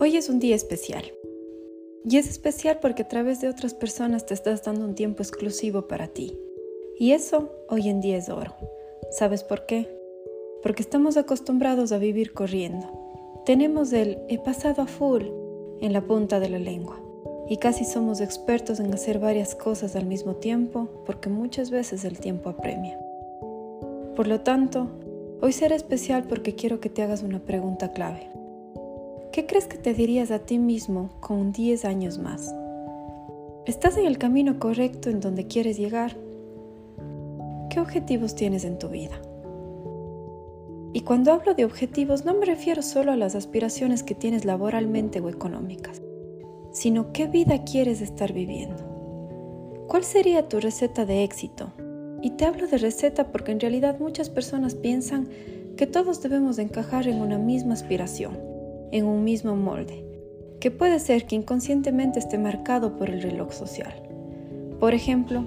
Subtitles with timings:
[0.00, 1.02] Hoy es un día especial.
[2.08, 5.88] Y es especial porque a través de otras personas te estás dando un tiempo exclusivo
[5.88, 6.38] para ti.
[7.00, 8.54] Y eso hoy en día es oro.
[9.10, 9.88] ¿Sabes por qué?
[10.62, 12.86] Porque estamos acostumbrados a vivir corriendo.
[13.44, 15.24] Tenemos el he pasado a full
[15.80, 17.02] en la punta de la lengua.
[17.48, 22.20] Y casi somos expertos en hacer varias cosas al mismo tiempo porque muchas veces el
[22.20, 22.96] tiempo apremia.
[24.14, 24.86] Por lo tanto,
[25.40, 28.38] hoy será especial porque quiero que te hagas una pregunta clave.
[29.38, 32.52] ¿Qué crees que te dirías a ti mismo con 10 años más?
[33.66, 36.16] ¿Estás en el camino correcto en donde quieres llegar?
[37.70, 39.14] ¿Qué objetivos tienes en tu vida?
[40.92, 45.20] Y cuando hablo de objetivos no me refiero solo a las aspiraciones que tienes laboralmente
[45.20, 46.02] o económicas,
[46.72, 48.82] sino qué vida quieres estar viviendo.
[49.86, 51.70] ¿Cuál sería tu receta de éxito?
[52.22, 55.28] Y te hablo de receta porque en realidad muchas personas piensan
[55.76, 58.47] que todos debemos encajar en una misma aspiración
[58.92, 60.04] en un mismo molde,
[60.60, 64.02] que puede ser que inconscientemente esté marcado por el reloj social.
[64.80, 65.44] Por ejemplo,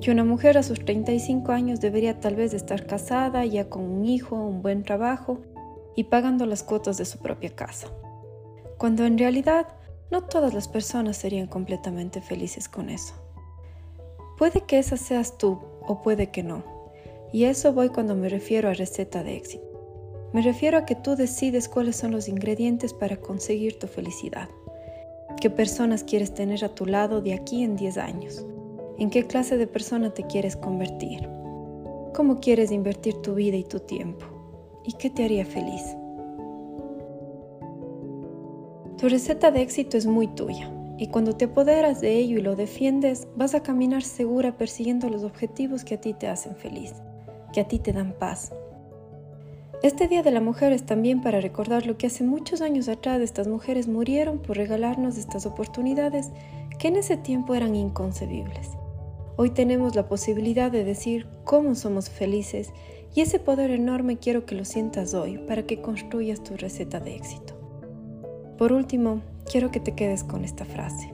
[0.00, 4.04] que una mujer a sus 35 años debería tal vez estar casada, ya con un
[4.04, 5.38] hijo, un buen trabajo
[5.96, 7.88] y pagando las cuotas de su propia casa.
[8.76, 9.66] Cuando en realidad
[10.10, 13.14] no todas las personas serían completamente felices con eso.
[14.36, 16.62] Puede que esa seas tú o puede que no.
[17.32, 19.73] Y eso voy cuando me refiero a receta de éxito.
[20.34, 24.48] Me refiero a que tú decides cuáles son los ingredientes para conseguir tu felicidad.
[25.40, 28.44] ¿Qué personas quieres tener a tu lado de aquí en 10 años?
[28.98, 31.28] ¿En qué clase de persona te quieres convertir?
[32.16, 34.26] ¿Cómo quieres invertir tu vida y tu tiempo?
[34.82, 35.82] ¿Y qué te haría feliz?
[38.98, 42.56] Tu receta de éxito es muy tuya y cuando te apoderas de ello y lo
[42.56, 46.92] defiendes, vas a caminar segura persiguiendo los objetivos que a ti te hacen feliz,
[47.52, 48.52] que a ti te dan paz,
[49.84, 53.20] este Día de la Mujer es también para recordar lo que hace muchos años atrás
[53.20, 56.30] estas mujeres murieron por regalarnos estas oportunidades
[56.78, 58.70] que en ese tiempo eran inconcebibles.
[59.36, 62.72] Hoy tenemos la posibilidad de decir cómo somos felices
[63.14, 67.16] y ese poder enorme quiero que lo sientas hoy para que construyas tu receta de
[67.16, 67.52] éxito.
[68.56, 71.12] Por último, quiero que te quedes con esta frase.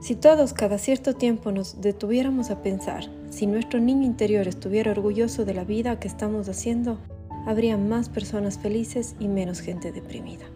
[0.00, 5.44] Si todos cada cierto tiempo nos detuviéramos a pensar si nuestro niño interior estuviera orgulloso
[5.44, 6.98] de la vida que estamos haciendo,
[7.46, 10.46] habría más personas felices y menos gente deprimida.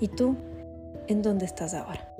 [0.00, 0.36] ¿Y tú?
[1.08, 2.11] ¿En dónde estás ahora?